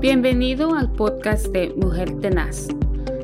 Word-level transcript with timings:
Bienvenido 0.00 0.74
al 0.74 0.90
podcast 0.90 1.48
de 1.48 1.74
Mujer 1.76 2.20
Tenaz. 2.20 2.68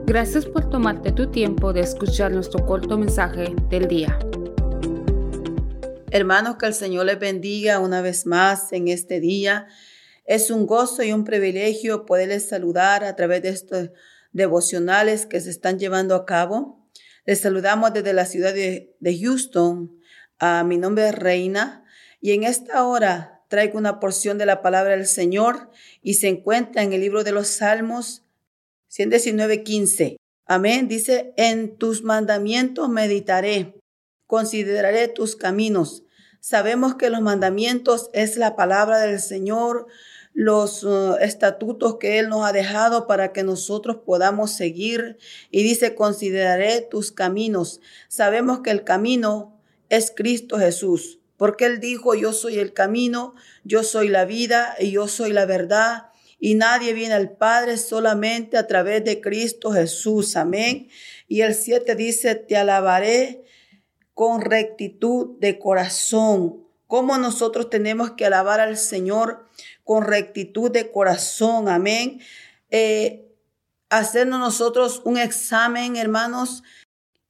Gracias 0.04 0.44
por 0.44 0.68
tomarte 0.68 1.10
tu 1.10 1.30
tiempo 1.30 1.72
de 1.72 1.80
escuchar 1.80 2.32
nuestro 2.32 2.66
corto 2.66 2.98
mensaje 2.98 3.54
del 3.70 3.88
día. 3.88 4.18
Hermanos, 6.10 6.56
que 6.58 6.66
el 6.66 6.74
Señor 6.74 7.06
les 7.06 7.18
bendiga 7.18 7.78
una 7.78 8.02
vez 8.02 8.26
más 8.26 8.74
en 8.74 8.88
este 8.88 9.20
día. 9.20 9.68
Es 10.26 10.50
un 10.50 10.66
gozo 10.66 11.02
y 11.02 11.14
un 11.14 11.24
privilegio 11.24 12.04
poderles 12.04 12.46
saludar 12.46 13.04
a 13.04 13.16
través 13.16 13.40
de 13.40 13.48
estos 13.48 13.88
devocionales 14.32 15.24
que 15.24 15.40
se 15.40 15.48
están 15.48 15.78
llevando 15.78 16.14
a 16.14 16.26
cabo. 16.26 16.86
Les 17.24 17.40
saludamos 17.40 17.94
desde 17.94 18.12
la 18.12 18.26
ciudad 18.26 18.52
de, 18.52 18.94
Houston. 19.22 19.98
A 20.38 20.62
mi 20.62 20.76
nombre 20.76 21.08
es 21.08 21.14
Reina 21.14 21.84
y 22.20 22.32
en 22.32 22.42
esta 22.42 22.84
hora 22.86 23.35
traigo 23.48 23.78
una 23.78 24.00
porción 24.00 24.38
de 24.38 24.46
la 24.46 24.62
palabra 24.62 24.96
del 24.96 25.06
Señor 25.06 25.70
y 26.02 26.14
se 26.14 26.28
encuentra 26.28 26.82
en 26.82 26.92
el 26.92 27.00
libro 27.00 27.24
de 27.24 27.32
los 27.32 27.48
Salmos 27.48 28.22
119, 28.88 29.62
15. 29.62 30.16
Amén. 30.46 30.88
Dice, 30.88 31.32
en 31.36 31.76
tus 31.76 32.02
mandamientos 32.02 32.88
meditaré, 32.88 33.74
consideraré 34.26 35.08
tus 35.08 35.36
caminos. 35.36 36.04
Sabemos 36.40 36.94
que 36.94 37.10
los 37.10 37.20
mandamientos 37.20 38.10
es 38.12 38.36
la 38.36 38.54
palabra 38.54 38.98
del 39.00 39.20
Señor, 39.20 39.86
los 40.32 40.84
uh, 40.84 41.16
estatutos 41.20 41.96
que 41.96 42.18
Él 42.18 42.28
nos 42.28 42.46
ha 42.46 42.52
dejado 42.52 43.06
para 43.06 43.32
que 43.32 43.42
nosotros 43.42 43.98
podamos 44.04 44.52
seguir. 44.52 45.18
Y 45.50 45.62
dice, 45.62 45.94
consideraré 45.94 46.82
tus 46.82 47.10
caminos. 47.10 47.80
Sabemos 48.08 48.60
que 48.60 48.70
el 48.70 48.84
camino 48.84 49.60
es 49.88 50.12
Cristo 50.14 50.58
Jesús 50.58 51.20
porque 51.36 51.66
Él 51.66 51.80
dijo, 51.80 52.14
yo 52.14 52.32
soy 52.32 52.58
el 52.58 52.72
camino, 52.72 53.34
yo 53.64 53.82
soy 53.82 54.08
la 54.08 54.24
vida 54.24 54.74
y 54.78 54.90
yo 54.90 55.08
soy 55.08 55.32
la 55.32 55.46
verdad. 55.46 56.10
Y 56.38 56.54
nadie 56.54 56.92
viene 56.92 57.14
al 57.14 57.32
Padre 57.36 57.78
solamente 57.78 58.56
a 58.58 58.66
través 58.66 59.04
de 59.04 59.20
Cristo 59.20 59.72
Jesús. 59.72 60.36
Amén. 60.36 60.88
Y 61.28 61.40
el 61.40 61.54
7 61.54 61.94
dice, 61.94 62.34
te 62.34 62.56
alabaré 62.56 63.44
con 64.14 64.40
rectitud 64.40 65.38
de 65.40 65.58
corazón. 65.58 66.66
Como 66.86 67.18
nosotros 67.18 67.68
tenemos 67.68 68.12
que 68.12 68.26
alabar 68.26 68.60
al 68.60 68.76
Señor 68.76 69.46
con 69.84 70.04
rectitud 70.04 70.70
de 70.70 70.90
corazón. 70.90 71.68
Amén. 71.68 72.20
Eh, 72.70 73.26
hacernos 73.88 74.40
nosotros 74.40 75.02
un 75.04 75.18
examen, 75.18 75.96
hermanos, 75.96 76.62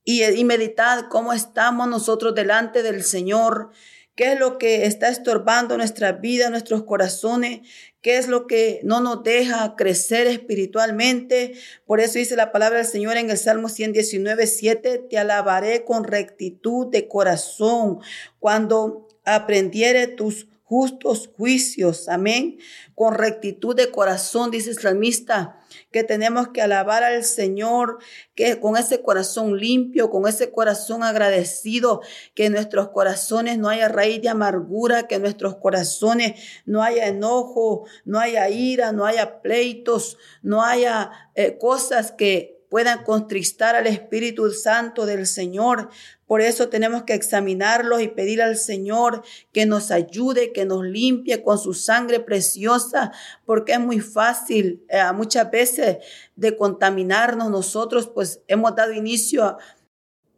y, 0.05 0.25
y 0.25 0.45
meditar 0.45 1.09
cómo 1.09 1.33
estamos 1.33 1.89
nosotros 1.89 2.35
delante 2.35 2.83
del 2.83 3.03
Señor 3.03 3.71
qué 4.17 4.33
es 4.33 4.41
lo 4.41 4.59
que 4.59 4.87
está 4.87 5.09
estorbando 5.09 5.77
nuestra 5.77 6.13
vida, 6.13 6.51
nuestros 6.51 6.83
corazones, 6.85 7.61
qué 8.01 8.17
es 8.17 8.29
lo 8.29 8.47
que 8.47 8.81
no 8.83 9.01
nos 9.01 9.23
deja 9.23 9.77
crecer 9.77 10.27
espiritualmente. 10.27 11.53
Por 11.85 12.01
eso 12.01 12.19
dice 12.19 12.35
la 12.35 12.51
palabra 12.51 12.79
del 12.79 12.87
Señor 12.87 13.19
en 13.19 13.31
el 13.31 13.37
Salmo 13.37 13.69
119, 13.69 14.47
7, 14.47 15.07
te 15.11 15.19
alabaré 15.19 15.85
con 15.85 16.05
rectitud 16.05 16.89
de 16.89 17.07
corazón 17.07 18.01
cuando 18.41 19.07
aprendiere 19.25 20.07
tus 20.07 20.49
justos 20.69 21.31
juicios. 21.37 22.09
Amén. 22.09 22.59
Con 22.97 23.15
rectitud 23.15 23.77
de 23.77 23.93
corazón, 23.93 24.51
dice 24.51 24.71
el 24.71 24.79
salmista, 24.79 25.61
que 25.93 26.03
tenemos 26.03 26.49
que 26.49 26.61
alabar 26.61 27.05
al 27.05 27.23
Señor, 27.23 27.99
que 28.35 28.59
con 28.59 28.77
ese 28.77 29.01
corazón 29.01 29.59
limpio, 29.59 30.11
con 30.11 30.27
ese 30.27 30.51
corazón 30.51 31.05
agradecido, 31.05 32.01
que 32.35 32.47
en 32.47 32.55
nuestros 32.55 32.89
corazones 32.89 33.59
no 33.59 33.69
haya 33.69 33.89
raíz 33.89 34.21
de 34.23 34.29
amargura, 34.29 35.07
que 35.07 35.15
en 35.15 35.23
nuestros 35.23 35.55
corazones 35.57 36.41
no 36.65 36.83
haya 36.83 37.07
enojo, 37.07 37.87
no 38.05 38.19
haya 38.19 38.49
ira, 38.49 38.91
no 38.91 39.07
haya 39.07 39.41
pleitos, 39.43 40.19
no 40.43 40.65
haya 40.65 41.13
eh, 41.37 41.59
cosas 41.59 42.11
que 42.11 42.56
puedan 42.77 43.05
contristar 43.05 43.75
al 43.75 43.87
Espíritu 43.87 44.51
Santo 44.51 45.07
del 45.07 45.27
Señor. 45.27 45.89
Por 46.27 46.43
eso 46.43 46.69
tenemos 46.69 47.05
que 47.05 47.15
examinarlos 47.15 48.03
y 48.03 48.09
pedir 48.09 48.43
al 48.43 48.59
Señor 48.59 49.23
que 49.51 49.65
nos 49.65 49.91
ayude, 49.91 50.53
que 50.53 50.67
nos 50.67 50.85
limpie 50.85 51.43
con 51.43 51.59
su 51.59 51.73
sangre 51.73 52.21
preciosa, 52.21 53.13
porque 53.47 53.73
es 53.73 53.81
muy 53.81 54.01
fácil 54.01 54.85
eh, 54.91 55.01
muchas 55.15 55.51
veces 55.51 56.05
de 56.35 56.55
contaminarnos 56.55 57.51
nosotros, 57.51 58.09
pues 58.09 58.43
hemos 58.47 58.77
dado 58.77 58.93
inicio 58.93 59.45
a, 59.45 59.59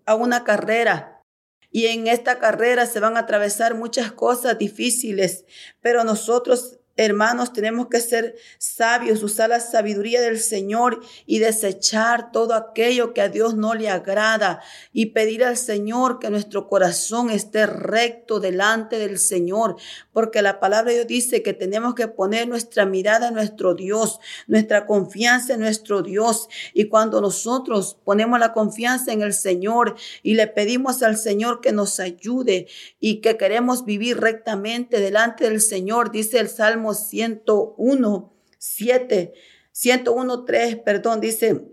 a 0.06 0.14
una 0.14 0.44
carrera. 0.44 1.24
Y 1.72 1.86
en 1.86 2.06
esta 2.06 2.38
carrera 2.38 2.86
se 2.86 3.00
van 3.00 3.16
a 3.16 3.20
atravesar 3.22 3.74
muchas 3.74 4.12
cosas 4.12 4.56
difíciles, 4.58 5.44
pero 5.80 6.04
nosotros 6.04 6.78
Hermanos, 7.00 7.52
tenemos 7.52 7.86
que 7.86 8.00
ser 8.00 8.34
sabios, 8.58 9.22
usar 9.22 9.50
la 9.50 9.60
sabiduría 9.60 10.20
del 10.20 10.40
Señor 10.40 10.98
y 11.26 11.38
desechar 11.38 12.32
todo 12.32 12.54
aquello 12.54 13.14
que 13.14 13.20
a 13.20 13.28
Dios 13.28 13.54
no 13.54 13.74
le 13.74 13.88
agrada 13.88 14.60
y 14.92 15.06
pedir 15.06 15.44
al 15.44 15.56
Señor 15.56 16.18
que 16.18 16.28
nuestro 16.28 16.66
corazón 16.66 17.30
esté 17.30 17.66
recto 17.66 18.40
delante 18.40 18.98
del 18.98 19.20
Señor, 19.20 19.76
porque 20.12 20.42
la 20.42 20.58
palabra 20.58 20.90
de 20.90 20.96
Dios 20.96 21.06
dice 21.06 21.40
que 21.44 21.52
tenemos 21.52 21.94
que 21.94 22.08
poner 22.08 22.48
nuestra 22.48 22.84
mirada 22.84 23.28
en 23.28 23.34
nuestro 23.34 23.76
Dios, 23.76 24.18
nuestra 24.48 24.84
confianza 24.84 25.54
en 25.54 25.60
nuestro 25.60 26.02
Dios. 26.02 26.48
Y 26.74 26.86
cuando 26.86 27.20
nosotros 27.20 27.96
ponemos 28.02 28.40
la 28.40 28.52
confianza 28.52 29.12
en 29.12 29.22
el 29.22 29.34
Señor 29.34 29.94
y 30.24 30.34
le 30.34 30.48
pedimos 30.48 31.04
al 31.04 31.16
Señor 31.16 31.60
que 31.60 31.70
nos 31.70 32.00
ayude 32.00 32.66
y 32.98 33.20
que 33.20 33.36
queremos 33.36 33.84
vivir 33.84 34.18
rectamente 34.18 34.98
delante 34.98 35.48
del 35.48 35.60
Señor, 35.60 36.10
dice 36.10 36.40
el 36.40 36.48
Salmo 36.48 36.87
101, 36.94 38.32
7, 38.58 39.34
101, 39.72 40.44
3, 40.44 40.76
perdón, 40.76 41.20
dice 41.20 41.68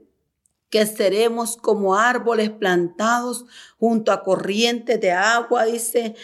que 0.70 0.86
seremos 0.86 1.58
como 1.58 1.96
árboles 1.96 2.50
plantados 2.50 3.46
junto 3.80 4.12
a 4.12 4.24
corrientes 4.24 5.00
de 5.00 5.12
agua, 5.12 5.66
dice 5.66 6.16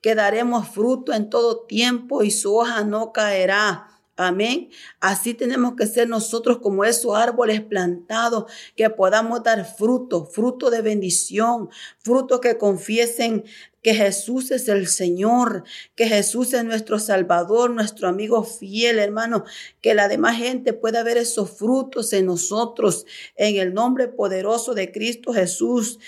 que 0.00 0.14
daremos 0.14 0.68
fruto 0.68 1.12
en 1.12 1.30
todo 1.30 1.66
tiempo 1.66 2.22
y 2.22 2.30
su 2.30 2.56
hoja 2.56 2.84
no 2.84 3.12
caerá. 3.12 3.99
Amén. 4.22 4.68
Así 5.00 5.32
tenemos 5.32 5.76
que 5.76 5.86
ser 5.86 6.06
nosotros 6.06 6.58
como 6.58 6.84
esos 6.84 7.16
árboles 7.16 7.62
plantados, 7.62 8.52
que 8.76 8.90
podamos 8.90 9.42
dar 9.42 9.64
fruto, 9.64 10.26
fruto 10.26 10.68
de 10.68 10.82
bendición, 10.82 11.70
fruto 12.00 12.38
que 12.38 12.58
confiesen 12.58 13.44
que 13.82 13.94
Jesús 13.94 14.50
es 14.50 14.68
el 14.68 14.88
Señor, 14.88 15.64
que 15.94 16.06
Jesús 16.06 16.52
es 16.52 16.64
nuestro 16.66 16.98
Salvador, 16.98 17.70
nuestro 17.70 18.08
amigo 18.08 18.44
fiel, 18.44 18.98
hermano, 18.98 19.44
que 19.80 19.94
la 19.94 20.06
demás 20.06 20.36
gente 20.36 20.74
pueda 20.74 21.02
ver 21.02 21.16
esos 21.16 21.50
frutos 21.52 22.12
en 22.12 22.26
nosotros, 22.26 23.06
en 23.36 23.56
el 23.56 23.72
nombre 23.72 24.08
poderoso 24.08 24.74
de 24.74 24.92
Cristo 24.92 25.32
Jesús. 25.32 25.98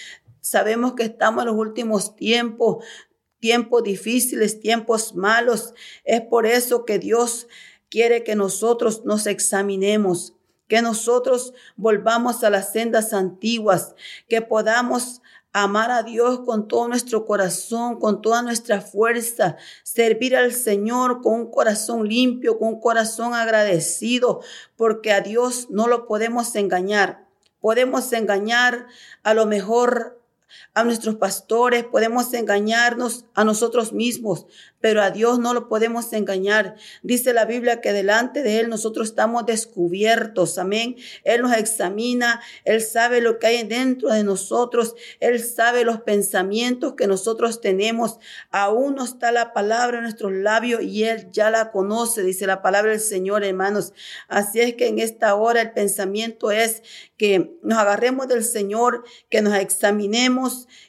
Sabemos 0.43 0.93
que 0.93 1.05
estamos 1.05 1.45
en 1.45 1.47
los 1.47 1.57
últimos 1.57 2.15
tiempos, 2.15 2.85
tiempos 3.41 3.83
difíciles, 3.83 4.61
tiempos 4.61 5.15
malos. 5.15 5.73
Es 6.05 6.21
por 6.21 6.45
eso 6.47 6.85
que 6.85 6.99
Dios 6.99 7.49
quiere 7.93 8.25
que 8.25 8.35
nosotros 8.35 9.05
nos 9.05 9.27
examinemos, 9.27 10.33
que 10.67 10.81
nosotros 10.81 11.53
volvamos 11.77 12.43
a 12.43 12.49
las 12.49 12.73
sendas 12.73 13.13
antiguas, 13.13 13.95
que 14.31 14.41
podamos 14.41 15.21
amar 15.53 15.91
a 15.91 16.03
Dios 16.03 16.41
con 16.47 16.69
todo 16.69 16.89
nuestro 16.89 17.27
corazón, 17.27 18.01
con 18.01 18.23
toda 18.23 18.41
nuestra 18.41 18.81
fuerza, 18.81 19.59
servir 19.83 20.35
al 20.35 20.55
Señor 20.55 21.21
con 21.21 21.35
un 21.35 21.51
corazón 21.51 22.09
limpio, 22.09 22.59
con 22.59 22.69
un 22.69 22.81
corazón 22.81 23.35
agradecido, 23.35 24.41
porque 24.77 25.13
a 25.13 25.21
Dios 25.21 25.67
no 25.69 25.87
lo 25.87 26.07
podemos 26.07 26.57
engañar. 26.57 27.27
Podemos 27.61 28.11
engañar 28.15 28.87
a 29.23 29.35
lo 29.35 29.45
mejor 29.45 30.22
a 30.75 30.85
nuestros 30.85 31.17
pastores, 31.17 31.85
podemos 31.85 32.33
engañarnos 32.35 33.25
a 33.35 33.45
nosotros 33.45 33.93
mismos, 33.93 34.47
pero 34.81 35.03
a 35.03 35.11
Dios 35.11 35.39
no 35.39 35.55
lo 35.55 35.69
podemos 35.69 36.13
engañar. 36.13 36.77
Dice 37.03 37.33
la 37.33 37.45
Biblia 37.45 37.81
que 37.81 37.93
delante 37.93 38.43
de 38.43 38.61
Él 38.61 38.69
nosotros 38.69 39.09
estamos 39.09 39.47
descubiertos, 39.47 40.59
amén. 40.59 40.97
Él 41.25 41.43
nos 41.43 41.57
examina, 41.57 42.43
Él 42.65 42.83
sabe 42.83 43.21
lo 43.21 43.39
que 43.39 43.47
hay 43.47 43.63
dentro 43.63 44.11
de 44.11 44.25
nosotros, 44.25 44.95
Él 45.21 45.43
sabe 45.43 45.85
los 45.85 46.01
pensamientos 46.01 46.95
que 46.95 47.07
nosotros 47.07 47.61
tenemos. 47.61 48.19
Aún 48.51 48.97
no 48.97 49.05
está 49.05 49.31
la 49.31 49.53
palabra 49.53 49.99
en 49.99 50.05
nuestros 50.05 50.33
labios 50.33 50.83
y 50.83 51.05
Él 51.05 51.29
ya 51.31 51.51
la 51.51 51.71
conoce, 51.71 52.23
dice 52.23 52.47
la 52.47 52.61
palabra 52.61 52.91
del 52.91 53.01
Señor, 53.01 53.45
hermanos. 53.45 53.93
Así 54.29 54.61
es 54.61 54.75
que 54.75 54.89
en 54.89 54.99
esta 54.99 55.35
hora 55.37 55.61
el 55.61 55.73
pensamiento 55.73 56.51
es 56.51 56.83
que 57.17 57.57
nos 57.63 57.79
agarremos 57.79 58.27
del 58.27 58.43
Señor, 58.43 59.05
que 59.31 59.43
nos 59.43 59.55
examinemos 59.55 60.42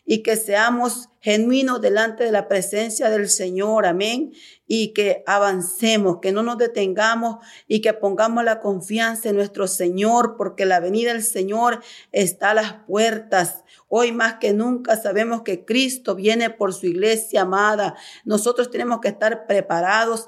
y 0.05 0.23
que 0.23 0.35
seamos 0.35 1.09
genuinos 1.19 1.79
delante 1.79 2.25
de 2.25 2.31
la 2.31 2.49
presencia 2.49 3.09
del 3.09 3.29
Señor, 3.29 3.85
amén, 3.85 4.33
y 4.67 4.89
que 4.89 5.23
avancemos, 5.25 6.19
que 6.21 6.33
no 6.33 6.43
nos 6.43 6.57
detengamos 6.57 7.37
y 7.67 7.79
que 7.79 7.93
pongamos 7.93 8.43
la 8.43 8.59
confianza 8.59 9.29
en 9.29 9.37
nuestro 9.37 9.67
Señor, 9.67 10.35
porque 10.37 10.65
la 10.65 10.79
venida 10.81 11.13
del 11.13 11.23
Señor 11.23 11.81
está 12.11 12.51
a 12.51 12.55
las 12.55 12.73
puertas. 12.87 13.63
Hoy 13.87 14.11
más 14.11 14.35
que 14.35 14.51
nunca 14.53 14.97
sabemos 14.97 15.43
que 15.43 15.63
Cristo 15.63 16.15
viene 16.15 16.49
por 16.49 16.73
su 16.73 16.87
iglesia 16.87 17.43
amada. 17.43 17.95
Nosotros 18.25 18.69
tenemos 18.69 18.99
que 18.99 19.09
estar 19.09 19.47
preparados 19.47 20.27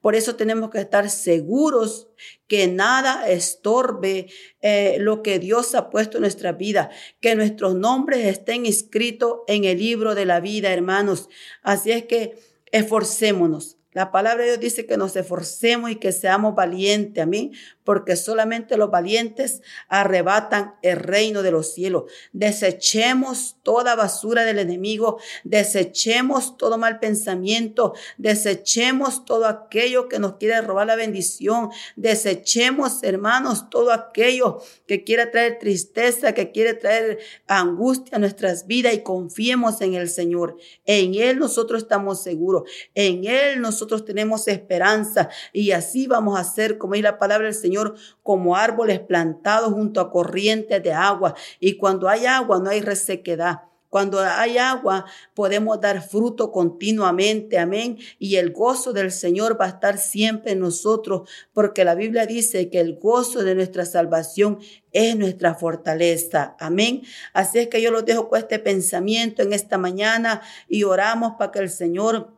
Por 0.00 0.14
eso 0.14 0.36
tenemos 0.36 0.70
que 0.70 0.78
estar 0.78 1.10
seguros 1.10 2.08
que 2.46 2.68
nada 2.68 3.28
estorbe 3.28 4.28
eh, 4.60 4.96
lo 5.00 5.22
que 5.22 5.38
Dios 5.38 5.74
ha 5.74 5.90
puesto 5.90 6.18
en 6.18 6.22
nuestra 6.22 6.52
vida, 6.52 6.90
que 7.20 7.34
nuestros 7.34 7.74
nombres 7.74 8.26
estén 8.26 8.66
escritos 8.66 9.40
en 9.48 9.64
el 9.64 9.78
libro 9.78 10.14
de 10.14 10.26
la 10.26 10.40
vida, 10.40 10.72
hermanos. 10.72 11.28
Así 11.62 11.90
es 11.90 12.04
que 12.04 12.38
esforcémonos. 12.70 13.77
La 13.98 14.12
palabra 14.12 14.44
de 14.44 14.50
Dios 14.50 14.60
dice 14.60 14.86
que 14.86 14.96
nos 14.96 15.16
esforcemos 15.16 15.90
y 15.90 15.96
que 15.96 16.12
seamos 16.12 16.54
valientes, 16.54 17.20
amén, 17.20 17.50
porque 17.82 18.14
solamente 18.14 18.76
los 18.76 18.92
valientes 18.92 19.60
arrebatan 19.88 20.74
el 20.82 20.98
reino 20.98 21.42
de 21.42 21.50
los 21.50 21.72
cielos. 21.72 22.04
Desechemos 22.32 23.56
toda 23.64 23.96
basura 23.96 24.44
del 24.44 24.60
enemigo, 24.60 25.18
desechemos 25.42 26.56
todo 26.56 26.78
mal 26.78 27.00
pensamiento, 27.00 27.92
desechemos 28.18 29.24
todo 29.24 29.46
aquello 29.46 30.08
que 30.08 30.20
nos 30.20 30.34
quiere 30.34 30.60
robar 30.60 30.86
la 30.86 30.94
bendición, 30.94 31.70
desechemos, 31.96 33.02
hermanos, 33.02 33.68
todo 33.68 33.90
aquello 33.90 34.62
que 34.86 35.02
quiere 35.02 35.26
traer 35.26 35.58
tristeza, 35.58 36.34
que 36.34 36.52
quiere 36.52 36.74
traer 36.74 37.18
angustia 37.48 38.18
a 38.18 38.20
nuestras 38.20 38.68
vidas 38.68 38.94
y 38.94 39.02
confiemos 39.02 39.80
en 39.80 39.94
el 39.94 40.08
Señor. 40.08 40.56
En 40.84 41.16
Él 41.16 41.40
nosotros 41.40 41.82
estamos 41.82 42.22
seguros, 42.22 42.70
en 42.94 43.24
Él 43.24 43.60
nosotros 43.60 43.87
tenemos 44.04 44.48
esperanza 44.48 45.28
y 45.52 45.72
así 45.72 46.06
vamos 46.06 46.38
a 46.38 46.44
ser, 46.44 46.78
como 46.78 46.94
dice 46.94 47.02
la 47.02 47.18
palabra 47.18 47.46
del 47.46 47.54
Señor 47.54 47.94
como 48.22 48.56
árboles 48.56 49.00
plantados 49.00 49.72
junto 49.72 50.00
a 50.00 50.10
corrientes 50.10 50.82
de 50.82 50.92
agua. 50.92 51.34
Y 51.60 51.74
cuando 51.76 52.08
hay 52.08 52.26
agua 52.26 52.60
no 52.60 52.70
hay 52.70 52.80
resequedad. 52.80 53.62
Cuando 53.88 54.20
hay 54.20 54.58
agua, 54.58 55.06
podemos 55.32 55.80
dar 55.80 56.06
fruto 56.06 56.52
continuamente. 56.52 57.58
Amén. 57.58 57.96
Y 58.18 58.36
el 58.36 58.52
gozo 58.52 58.92
del 58.92 59.10
Señor 59.10 59.58
va 59.58 59.64
a 59.64 59.68
estar 59.68 59.96
siempre 59.96 60.52
en 60.52 60.60
nosotros, 60.60 61.28
porque 61.54 61.84
la 61.84 61.94
Biblia 61.94 62.26
dice 62.26 62.68
que 62.68 62.80
el 62.80 62.98
gozo 62.98 63.42
de 63.42 63.54
nuestra 63.54 63.86
salvación 63.86 64.58
es 64.92 65.16
nuestra 65.16 65.54
fortaleza. 65.54 66.54
Amén. 66.60 67.02
Así 67.32 67.60
es 67.60 67.68
que 67.68 67.80
yo 67.80 67.90
los 67.90 68.04
dejo 68.04 68.28
con 68.28 68.38
este 68.38 68.58
pensamiento 68.58 69.42
en 69.42 69.54
esta 69.54 69.78
mañana 69.78 70.42
y 70.68 70.84
oramos 70.84 71.34
para 71.38 71.50
que 71.50 71.60
el 71.60 71.70
Señor 71.70 72.37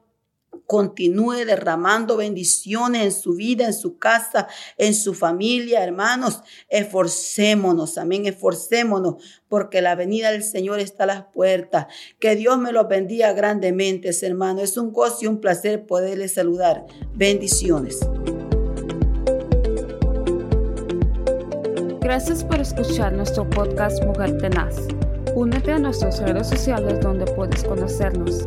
continúe 0.67 1.45
derramando 1.47 2.17
bendiciones 2.17 3.03
en 3.03 3.13
su 3.13 3.35
vida, 3.35 3.67
en 3.67 3.75
su 3.75 3.99
casa, 3.99 4.47
en 4.79 4.95
su 4.95 5.15
familia, 5.15 5.83
hermanos. 5.83 6.43
Esforcémonos, 6.69 7.99
amén, 7.99 8.27
esforcémonos, 8.27 9.43
porque 9.49 9.83
la 9.83 9.97
venida 9.97 10.31
del 10.31 10.45
Señor 10.45 10.79
está 10.79 11.05
a 11.05 11.09
las 11.09 11.25
puertas. 11.33 11.87
Que 12.19 12.37
Dios 12.37 12.59
me 12.59 12.73
los 12.73 12.89
bendiga 12.89 13.33
grandemente, 13.33 14.11
hermanos. 14.23 14.63
Es 14.63 14.77
un 14.77 14.93
gozo 14.93 15.19
y 15.23 15.27
un 15.27 15.41
placer 15.41 15.87
poderles 15.87 16.35
saludar. 16.35 16.87
Bendiciones. 17.15 17.99
Gracias 22.01 22.45
por 22.45 22.61
escuchar 22.61 23.13
nuestro 23.13 23.49
podcast 23.49 24.05
Mujer 24.05 24.37
Tenaz. 24.39 24.77
Únete 25.35 25.73
a 25.73 25.79
nuestras 25.79 26.21
redes 26.21 26.49
sociales 26.49 27.01
donde 27.01 27.25
puedes 27.25 27.63
conocernos. 27.63 28.47